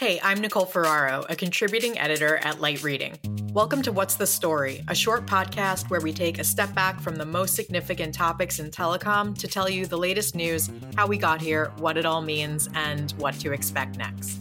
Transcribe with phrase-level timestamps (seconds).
[0.00, 3.18] Hey, I'm Nicole Ferraro, a contributing editor at Light Reading.
[3.52, 7.16] Welcome to What's the Story, a short podcast where we take a step back from
[7.16, 11.42] the most significant topics in telecom to tell you the latest news, how we got
[11.42, 14.40] here, what it all means, and what to expect next.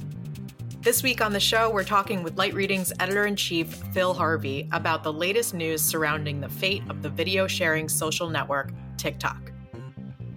[0.80, 4.70] This week on the show, we're talking with Light Reading's editor in chief, Phil Harvey,
[4.72, 9.49] about the latest news surrounding the fate of the video sharing social network, TikTok.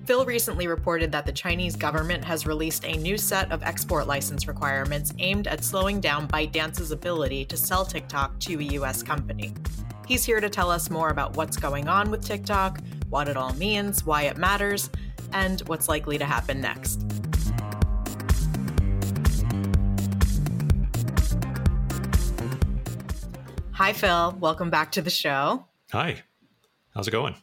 [0.05, 4.49] Phil recently reported that the Chinese government has released a new set of export license
[4.49, 9.55] requirements aimed at slowing down ByteDance's ability to sell TikTok to a US company.
[10.09, 13.55] He's here to tell us more about what's going on with TikTok, what it all
[13.55, 14.91] means, why it matters,
[15.33, 17.07] and what's likely to happen next.
[23.71, 24.37] Hi, Phil.
[24.41, 25.67] Welcome back to the show.
[25.93, 26.23] Hi.
[26.93, 27.37] How's it going?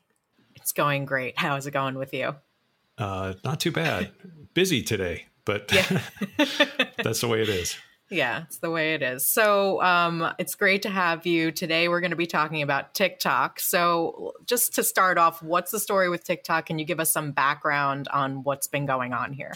[0.56, 1.40] It's going great.
[1.40, 2.36] How is it going with you?
[3.00, 4.12] Uh, not too bad.
[4.54, 6.02] Busy today, but yeah.
[7.04, 7.78] that's the way it is.
[8.10, 9.30] Yeah, it's the way it is.
[9.30, 11.88] So um, it's great to have you today.
[11.88, 13.60] We're going to be talking about TikTok.
[13.60, 16.66] So, just to start off, what's the story with TikTok?
[16.66, 19.54] Can you give us some background on what's been going on here?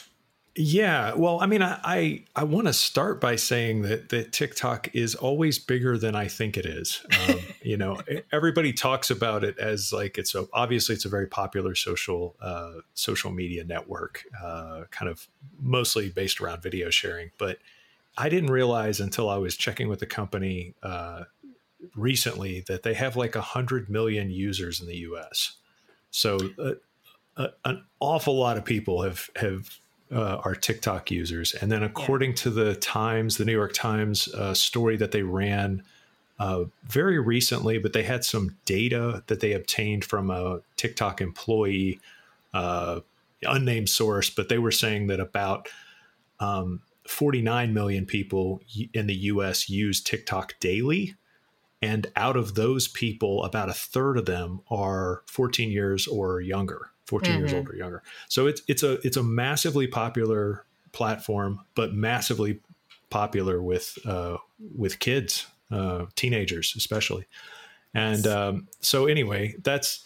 [0.56, 4.94] Yeah, well, I mean, I I, I want to start by saying that that TikTok
[4.94, 7.04] is always bigger than I think it is.
[7.28, 8.00] Um, you know,
[8.32, 12.74] everybody talks about it as like it's a obviously it's a very popular social uh,
[12.94, 15.28] social media network, uh, kind of
[15.59, 17.31] mostly based around video sharing.
[17.40, 17.58] But
[18.16, 21.24] I didn't realize until I was checking with the company uh,
[21.96, 25.54] recently that they have like a hundred million users in the U.S.
[26.12, 26.74] So uh,
[27.38, 29.80] uh, an awful lot of people have have
[30.14, 31.53] uh, are TikTok users.
[31.53, 32.38] And then, according yeah.
[32.38, 35.83] to the Times, the New York Times uh, story that they ran
[36.39, 42.00] uh, very recently, but they had some data that they obtained from a TikTok employee,
[42.53, 43.02] uh,
[43.44, 45.67] unnamed source, but they were saying that about
[46.39, 48.61] um, 49 million people
[48.94, 51.16] in the US use TikTok daily.
[51.81, 56.93] And out of those people, about a third of them are 14 years or younger.
[57.06, 57.40] 14 mm-hmm.
[57.40, 58.03] years old or younger.
[58.30, 62.59] So it's it's a it's a massively popular platform, but massively
[63.09, 64.38] popular with uh,
[64.75, 67.25] with kids, uh, teenagers especially.
[67.94, 70.03] And um, so anyway, that's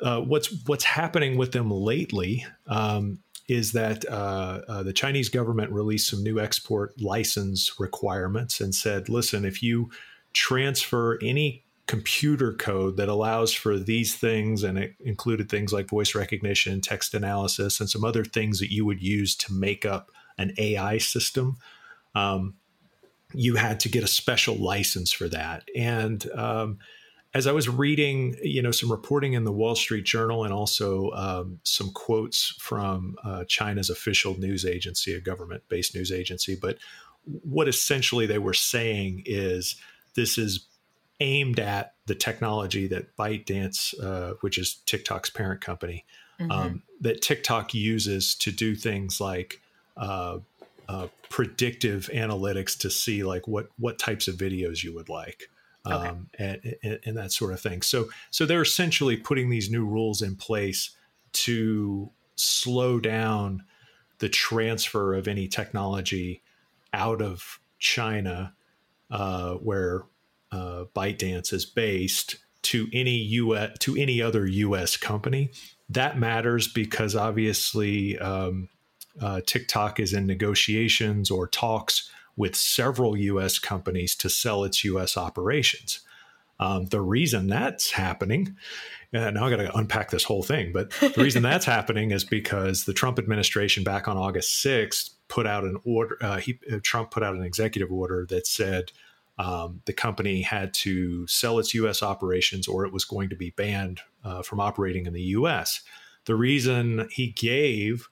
[0.00, 2.46] uh, what's what's happening with them lately.
[2.66, 8.74] Um, is that uh, uh, the Chinese government released some new export license requirements and
[8.74, 9.90] said, listen, if you
[10.32, 16.14] transfer any computer code that allows for these things and it included things like voice
[16.14, 20.52] recognition text analysis and some other things that you would use to make up an
[20.58, 21.58] ai system
[22.14, 22.54] um,
[23.34, 25.64] you had to get a special license for that.
[25.76, 26.78] And um,
[27.34, 31.10] as i was reading you know some reporting in the wall street journal and also
[31.10, 36.78] um, some quotes from uh, china's official news agency a government-based news agency but
[37.24, 39.76] what essentially they were saying is
[40.14, 40.66] this is
[41.24, 46.04] aimed at the technology that ByteDance, uh, which is TikTok's parent company,
[46.38, 46.50] mm-hmm.
[46.50, 49.60] um, that TikTok uses to do things like
[49.96, 50.38] uh,
[50.88, 55.48] uh, predictive analytics to see like what what types of videos you would like.
[55.86, 56.08] Okay.
[56.08, 57.82] Um, and, and, and, that sort of thing.
[57.82, 60.96] So, so they're essentially putting these new rules in place
[61.32, 63.64] to slow down
[64.18, 66.40] the transfer of any technology
[66.94, 68.54] out of China,
[69.10, 70.04] uh, where
[70.54, 74.96] uh, ByteDance is based to any US to any other U.S.
[74.96, 75.50] company.
[75.88, 78.68] That matters because obviously um,
[79.20, 83.58] uh, TikTok is in negotiations or talks with several U.S.
[83.58, 85.16] companies to sell its U.S.
[85.16, 86.00] operations.
[86.60, 88.56] Um, the reason that's happening,
[89.12, 92.22] and now I got to unpack this whole thing, but the reason that's happening is
[92.22, 96.16] because the Trump administration back on August 6th put out an order.
[96.20, 98.92] Uh, he, Trump put out an executive order that said
[99.38, 102.02] um, the company had to sell its U.S.
[102.02, 105.82] operations or it was going to be banned uh, from operating in the U.S.
[106.26, 108.08] The reason he gave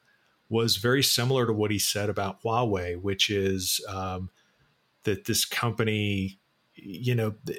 [0.49, 4.30] was very similar to what he said about Huawei, which is um,
[5.04, 6.39] that this company,
[6.74, 7.59] you know, the,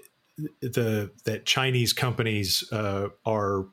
[0.61, 3.67] the that Chinese companies uh, are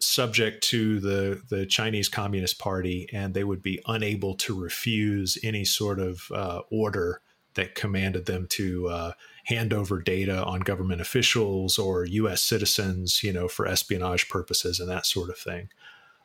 [0.00, 5.64] subject to the the Chinese Communist Party, and they would be unable to refuse any
[5.64, 7.20] sort of uh, order
[7.54, 9.12] that commanded them to uh,
[9.44, 12.42] hand over data on government officials or U.S.
[12.42, 15.68] citizens, you know, for espionage purposes and that sort of thing.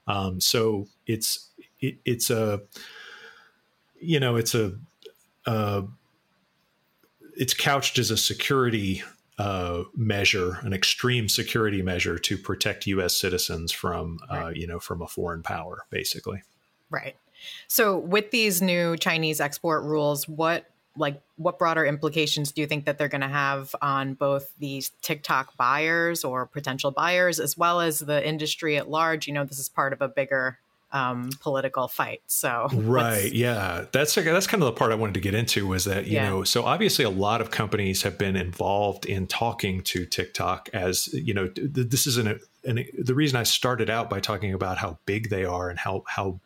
[0.08, 2.62] Um, so it's it, it's a
[4.00, 4.76] you know it's a
[5.46, 5.82] uh,
[7.36, 9.04] it's couched as a security
[9.38, 13.16] uh, measure, an extreme security measure to protect U.S.
[13.16, 14.56] citizens from uh, right.
[14.56, 16.42] you know from a foreign power, basically.
[16.90, 17.16] Right.
[17.68, 20.66] So with these new Chinese export rules, what
[20.98, 24.92] like what broader implications do you think that they're going to have on both these
[25.02, 29.28] TikTok buyers or potential buyers as well as the industry at large?
[29.28, 30.58] You know, this is part of a bigger
[30.92, 32.22] um, political fight.
[32.28, 35.86] So right, yeah, that's that's kind of the part I wanted to get into was
[35.86, 36.30] that you yeah.
[36.30, 41.14] know, so obviously a lot of companies have been involved in talking to TikTok as
[41.14, 44.98] you know, this is an, an the reason I started out by talking about how
[45.06, 46.40] big they are and how how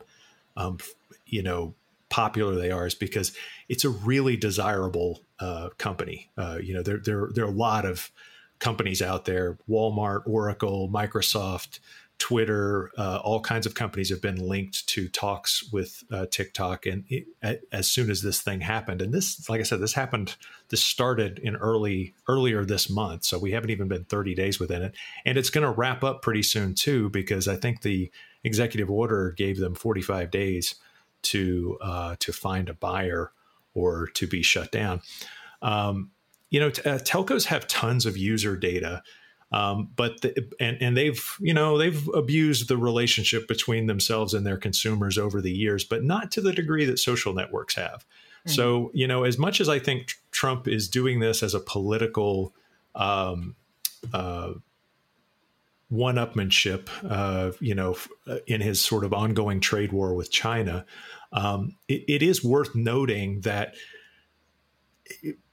[0.58, 0.80] um,
[1.26, 1.76] you know
[2.12, 3.36] popular they are is because
[3.70, 6.30] it's a really desirable uh, company.
[6.38, 8.12] Uh, you know, there there there are a lot of
[8.60, 11.80] companies out there: Walmart, Oracle, Microsoft.
[12.20, 17.04] Twitter, uh, all kinds of companies have been linked to talks with uh, TikTok, and
[17.10, 17.26] it,
[17.72, 20.36] as soon as this thing happened, and this, like I said, this happened.
[20.70, 24.84] This started in early earlier this month, so we haven't even been 30 days within
[24.84, 24.94] it,
[25.26, 28.12] and it's going to wrap up pretty soon too, because I think the
[28.44, 30.76] executive order gave them 45 days
[31.24, 33.32] to uh, to find a buyer
[33.74, 35.02] or to be shut down.
[35.62, 36.12] Um,
[36.50, 39.04] you know, t- uh, telcos have tons of user data
[39.52, 44.46] um, but the, and and they've you know they've abused the relationship between themselves and
[44.46, 48.06] their consumers over the years, but not to the degree that social networks have.
[48.46, 48.52] Mm-hmm.
[48.52, 52.54] So you know, as much as I think Trump is doing this as a political
[52.96, 53.56] um,
[54.14, 54.54] uh,
[55.92, 60.86] one-upmanship, uh, you know, uh, in his sort of ongoing trade war with China,
[61.34, 63.76] um, it, it is worth noting that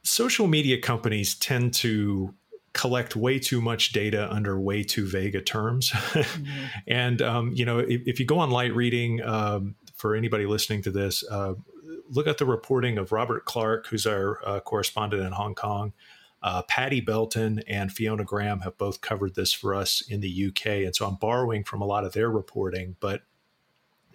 [0.05, 2.35] social media companies tend to
[2.73, 5.91] collect way too much data under way too vague a terms.
[5.91, 6.45] mm-hmm.
[6.87, 10.83] And um, you know, if, if, you go on light reading, um, for anybody listening
[10.83, 11.55] to this, uh,
[12.09, 15.93] look at the reporting of Robert Clark, who's our uh, correspondent in Hong Kong.
[16.43, 20.67] Uh, Paddy Belton and Fiona Graham have both covered this for us in the UK,
[20.85, 22.97] and so I'm borrowing from a lot of their reporting.
[23.01, 23.23] But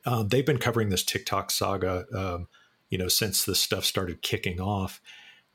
[0.05, 2.47] um, they've been covering this TikTok saga, um,
[2.89, 5.01] you know, since this stuff started kicking off,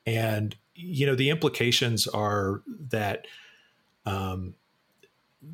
[0.07, 3.27] and you know the implications are that
[4.05, 4.55] um,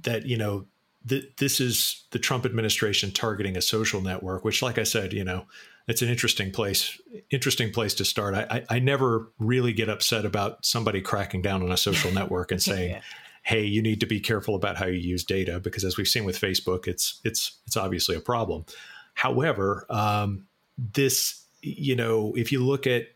[0.02, 0.66] that you know
[1.08, 5.24] th- this is the Trump administration targeting a social network, which, like I said, you
[5.24, 5.46] know,
[5.86, 6.98] it's an interesting place
[7.30, 8.34] interesting place to start.
[8.34, 12.50] I, I, I never really get upset about somebody cracking down on a social network
[12.52, 12.92] and saying.
[12.92, 13.00] yeah.
[13.46, 16.24] Hey, you need to be careful about how you use data because, as we've seen
[16.24, 18.64] with Facebook, it's it's it's obviously a problem.
[19.12, 20.46] However, um,
[20.78, 23.08] this you know, if you look at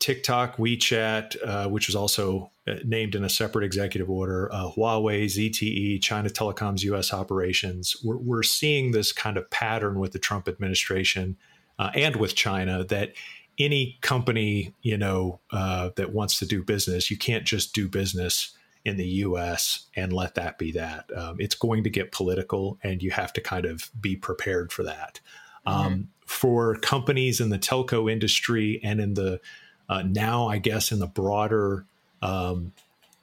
[0.00, 5.24] TikTok, WeChat, uh, which was also uh, named in a separate executive order, uh, Huawei,
[5.24, 7.12] ZTE, China Telecom's U.S.
[7.12, 7.96] operations.
[8.04, 11.36] We're, we're, seeing this kind of pattern with the Trump administration
[11.78, 13.12] uh, and with China that
[13.58, 18.56] any company you know uh, that wants to do business, you can't just do business
[18.84, 19.86] in the U.S.
[19.96, 21.10] and let that be that.
[21.14, 24.82] Um, it's going to get political, and you have to kind of be prepared for
[24.84, 25.20] that.
[25.66, 25.86] Mm-hmm.
[25.86, 29.40] Um, for companies in the telco industry and in the
[29.88, 31.86] uh, now, I guess, in the broader
[32.20, 32.72] um,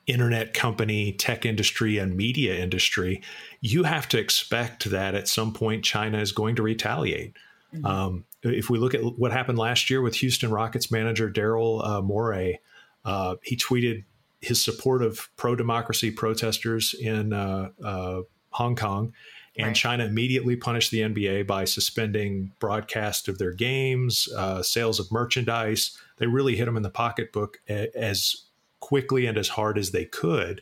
[0.08, 3.22] internet company, tech industry, and media industry,
[3.62, 7.34] you have to expect that at some point China is going to retaliate.
[7.74, 7.86] Mm-hmm.
[7.86, 12.02] Um, if we look at what happened last year with Houston Rockets manager Daryl uh,
[12.02, 12.60] Morey,
[13.04, 14.04] uh, he tweeted
[14.42, 18.22] his support of pro democracy protesters in uh, uh,
[18.52, 19.14] Hong Kong.
[19.58, 19.76] And right.
[19.76, 25.98] China immediately punished the NBA by suspending broadcast of their games, uh, sales of merchandise,
[26.18, 28.36] they really hit them in the pocketbook as
[28.80, 30.62] quickly and as hard as they could.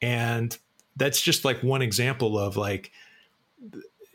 [0.00, 0.56] And
[0.96, 2.92] that's just like one example of like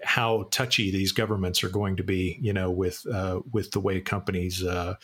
[0.04, 4.02] how touchy these governments are going to be, you know, with uh, with the way
[4.02, 4.96] companies uh,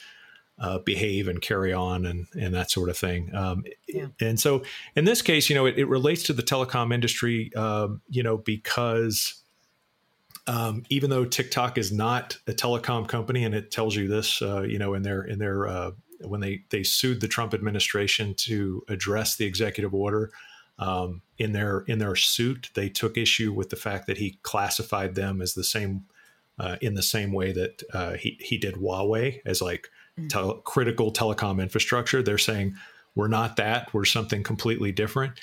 [0.57, 3.33] uh, behave and carry on and and that sort of thing.
[3.35, 4.07] Um, yeah.
[4.21, 4.63] And so
[4.95, 8.37] in this case, you know, it, it relates to the telecom industry, um, you know,
[8.37, 9.41] because
[10.47, 14.61] um, even though TikTok is not a telecom company, and it tells you this, uh,
[14.61, 18.83] you know, in their in their uh, when they they sued the Trump administration to
[18.87, 20.31] address the executive order.
[20.77, 25.15] Um, in their in their suit, they took issue with the fact that he classified
[25.15, 26.05] them as the same
[26.59, 29.89] uh, in the same way that uh, he he did Huawei as like
[30.19, 30.29] mm.
[30.29, 32.21] tel- critical telecom infrastructure.
[32.21, 32.75] They're saying
[33.15, 33.93] we're not that.
[33.93, 35.39] We're something completely different.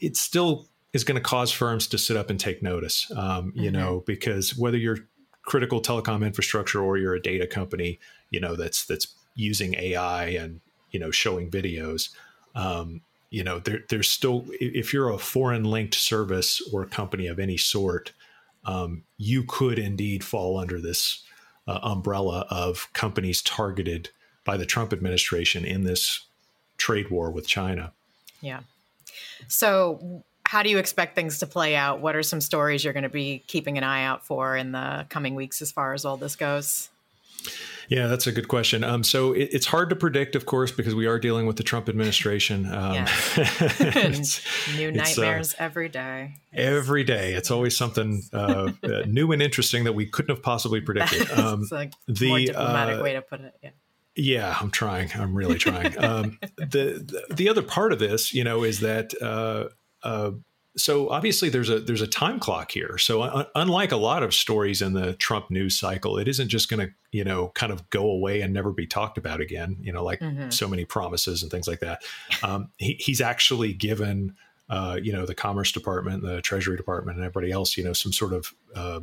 [0.00, 3.10] It's still is going to cause firms to sit up and take notice.
[3.14, 3.78] Um, you mm-hmm.
[3.78, 4.98] know, because whether you're
[5.42, 7.98] critical telecom infrastructure or you're a data company,
[8.30, 10.60] you know that's that's using AI and
[10.90, 12.10] you know showing videos.
[12.54, 17.38] Um, you know, there, there's still if you're a foreign linked service or company of
[17.38, 18.12] any sort,
[18.64, 21.22] um, you could indeed fall under this
[21.66, 24.10] uh, umbrella of companies targeted
[24.44, 26.26] by the Trump administration in this
[26.76, 27.92] trade war with China.
[28.40, 28.60] Yeah.
[29.48, 32.00] So how do you expect things to play out?
[32.00, 35.06] What are some stories you're going to be keeping an eye out for in the
[35.08, 36.88] coming weeks as far as all this goes?
[37.88, 38.82] Yeah, that's a good question.
[38.82, 41.62] Um, so it, it's hard to predict, of course, because we are dealing with the
[41.62, 42.66] Trump administration.
[42.72, 43.06] Um,
[44.76, 46.36] New nightmares uh, every day.
[46.52, 50.80] Every day, it's always something uh, uh, new and interesting that we couldn't have possibly
[50.80, 51.28] predicted.
[51.36, 53.54] Um, it's like the more diplomatic uh, way to put it.
[53.62, 53.70] Yeah.
[54.14, 55.10] Yeah, I'm trying.
[55.14, 56.02] I'm really trying.
[56.02, 59.68] Um, the, the, the other part of this, you know, is that uh,
[60.02, 60.30] uh,
[60.76, 62.98] so obviously there's a there's a time clock here.
[62.98, 66.68] So un- unlike a lot of stories in the Trump news cycle, it isn't just
[66.68, 69.76] going to you know kind of go away and never be talked about again.
[69.80, 70.50] You know, like mm-hmm.
[70.50, 72.02] so many promises and things like that.
[72.42, 74.36] Um, he, he's actually given
[74.68, 78.12] uh, you know the Commerce Department, the Treasury Department, and everybody else you know some
[78.12, 79.00] sort of uh,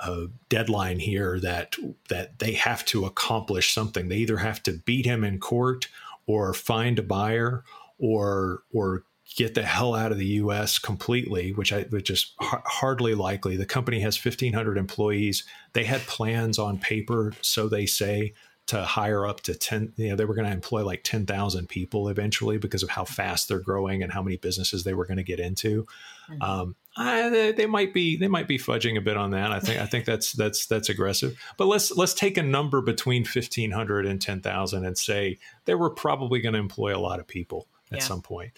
[0.00, 1.76] uh, deadline here that
[2.08, 4.08] that they have to accomplish something.
[4.08, 5.88] They either have to beat him in court
[6.26, 7.64] or find a buyer
[7.98, 10.78] or or get the hell out of the U.S.
[10.78, 13.56] completely, which I which is h- hardly likely.
[13.56, 15.44] The company has 1,500 employees.
[15.72, 18.34] They had plans on paper, so they say,
[18.66, 19.92] to hire up to 10.
[19.96, 23.48] You know, they were going to employ like 10,000 people eventually because of how fast
[23.48, 25.86] they're growing and how many businesses they were going to get into.
[26.30, 26.42] Mm-hmm.
[26.42, 29.52] Um, I, they, they might be they might be fudging a bit on that.
[29.52, 31.38] I think I think that's that's that's aggressive.
[31.56, 36.40] But let's let's take a number between 1,500 and 10,000 and say they were probably
[36.40, 38.04] going to employ a lot of people at yeah.
[38.04, 38.52] some point.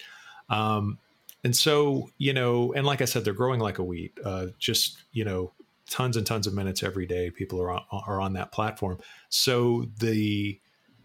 [0.49, 0.97] Um,
[1.43, 4.11] and so, you know, and like I said, they're growing like a weed.
[4.23, 5.51] Uh, just you know,
[5.89, 7.31] tons and tons of minutes every day.
[7.31, 8.99] People are on, are on that platform.
[9.29, 10.59] So the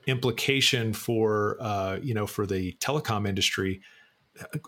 [0.07, 3.81] implication for uh, you know for the telecom industry,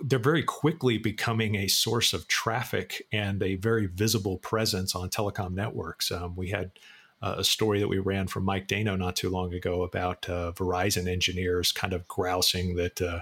[0.04, 5.52] they're very quickly becoming a source of traffic and a very visible presence on telecom
[5.52, 6.12] networks.
[6.12, 6.71] Um, we had
[7.23, 11.09] a story that we ran from Mike Dano not too long ago about uh, Verizon
[11.09, 13.21] engineers kind of grousing that uh,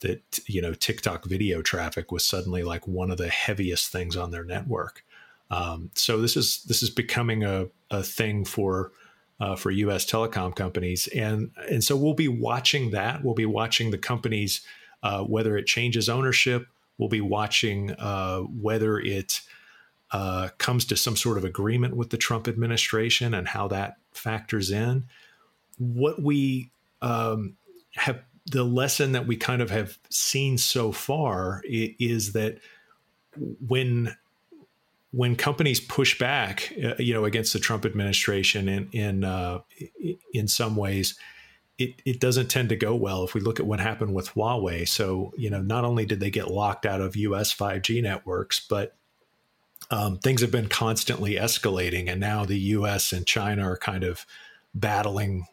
[0.00, 4.30] that you know TikTok video traffic was suddenly like one of the heaviest things on
[4.30, 5.04] their network.
[5.50, 8.92] Um, so this is this is becoming a, a thing for
[9.40, 10.04] uh, for U.S.
[10.04, 13.24] telecom companies, and and so we'll be watching that.
[13.24, 14.62] We'll be watching the companies
[15.02, 16.66] uh, whether it changes ownership.
[16.98, 19.40] We'll be watching uh, whether it
[20.10, 24.70] uh, comes to some sort of agreement with the Trump administration and how that factors
[24.70, 25.04] in.
[25.78, 27.56] What we um,
[27.94, 32.58] have the lesson that we kind of have seen so far is that
[33.66, 34.16] when
[35.12, 39.60] when companies push back, uh, you know, against the Trump administration in in uh,
[40.32, 41.18] in some ways,
[41.78, 43.24] it it doesn't tend to go well.
[43.24, 46.30] If we look at what happened with Huawei, so you know, not only did they
[46.30, 47.54] get locked out of U.S.
[47.54, 48.96] 5G networks, but
[49.90, 53.12] um, things have been constantly escalating, and now the U.S.
[53.12, 54.26] and China are kind of
[54.74, 55.46] battling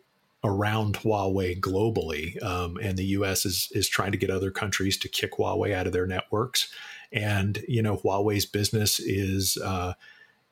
[0.44, 3.46] around Huawei globally, um, and the U.S.
[3.46, 6.72] is is trying to get other countries to kick Huawei out of their networks.
[7.12, 9.94] And you know, Huawei's business is uh,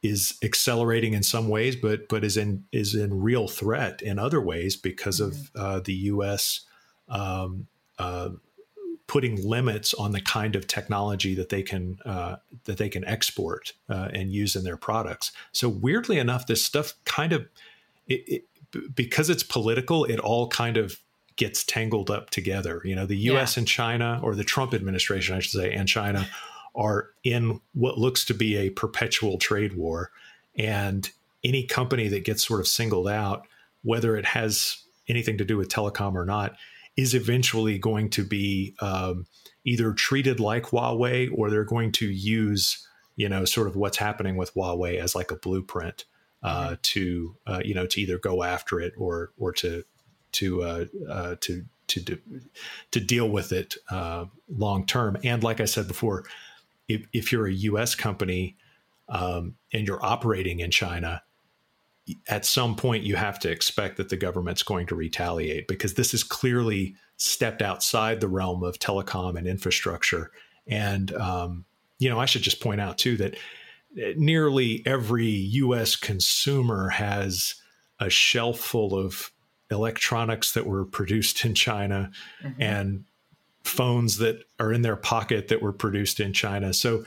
[0.02, 4.42] is accelerating in some ways, but but is in is in real threat in other
[4.42, 5.60] ways because of mm-hmm.
[5.60, 6.62] uh, the U.S.
[7.08, 7.68] Um,
[8.00, 8.30] uh,
[9.08, 13.74] putting limits on the kind of technology that they can uh, that they can export
[13.90, 15.32] uh, and use in their products.
[15.52, 17.48] So weirdly enough, this stuff kind of
[18.08, 18.46] it, it,
[18.94, 21.00] because it's political, it all kind of
[21.36, 22.82] gets tangled up together.
[22.84, 23.62] You know, the US yeah.
[23.62, 26.28] and China, or the Trump administration, I should say, and China
[26.76, 30.12] are in what looks to be a perpetual trade war.
[30.58, 31.10] And
[31.44, 33.48] any company that gets sort of singled out,
[33.84, 36.56] whether it has anything to do with telecom or not,
[36.98, 39.26] is eventually going to be um,
[39.66, 44.38] either treated like Huawei or they're going to use, you know, sort of what's happening
[44.38, 46.06] with Huawei as like a blueprint
[46.46, 49.84] uh, to uh, you know to either go after it or or to
[50.32, 52.20] to uh, uh to to
[52.92, 55.18] to deal with it uh, long term.
[55.24, 56.24] And like I said before,
[56.88, 57.96] if, if you're a U.S.
[57.96, 58.58] company
[59.10, 61.24] um, and you're operating in China,
[62.28, 66.14] at some point you have to expect that the government's going to retaliate because this
[66.14, 70.32] is clearly stepped outside the realm of telecom and infrastructure.
[70.68, 71.66] And um,
[71.98, 73.36] you know, I should just point out too that
[74.16, 77.56] nearly every US consumer has
[78.00, 79.32] a shelf full of
[79.72, 82.12] electronics that were produced in China
[82.44, 82.62] mm-hmm.
[82.62, 83.06] and
[83.64, 86.74] phones that are in their pocket that were produced in China.
[86.74, 87.04] So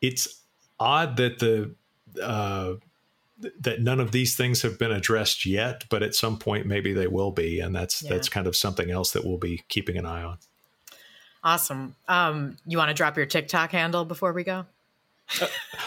[0.00, 0.40] it's
[0.78, 1.74] odd that the
[2.20, 2.74] uh,
[3.60, 7.06] that none of these things have been addressed yet, but at some point maybe they
[7.06, 8.10] will be, and that's yeah.
[8.10, 10.38] that's kind of something else that we'll be keeping an eye on.
[11.42, 11.94] Awesome.
[12.06, 14.66] Um, you want to drop your TikTok handle before we go?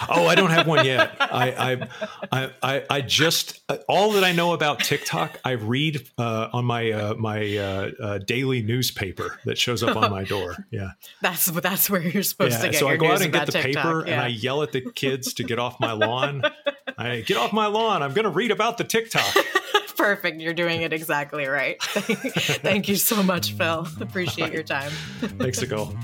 [0.09, 1.15] Oh, I don't have one yet.
[1.19, 1.87] I,
[2.31, 6.91] I, I, I just all that I know about TikTok, I read uh, on my
[6.91, 10.55] uh, my uh, uh daily newspaper that shows up on my door.
[10.71, 12.79] Yeah, that's that's where you're supposed yeah, to get.
[12.79, 14.13] So I go out and get the TikTok, paper yeah.
[14.13, 16.41] and I yell at the kids to get off my lawn.
[16.97, 18.01] I get off my lawn.
[18.01, 19.35] I'm going to read about the TikTok.
[20.03, 20.41] perfect.
[20.41, 21.81] You're doing it exactly right.
[21.81, 23.87] Thank you so much, Phil.
[24.01, 24.91] Appreciate your time.
[25.21, 25.95] Thanks, Nicole.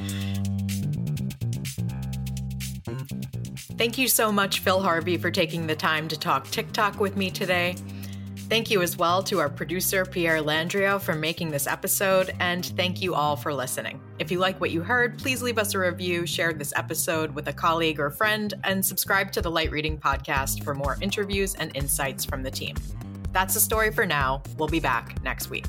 [3.80, 7.32] Thank you so much, Phil Harvey, for taking the time to talk TikTok with me
[7.32, 7.78] today.
[8.50, 13.02] Thank you as well to our producer, Pierre Landrio, for making this episode, and thank
[13.02, 14.02] you all for listening.
[14.20, 17.48] If you like what you heard, please leave us a review, share this episode with
[17.48, 21.74] a colleague or friend, and subscribe to the Light Reading Podcast for more interviews and
[21.74, 22.76] insights from the team.
[23.32, 24.44] That's the story for now.
[24.58, 25.68] We'll be back next week.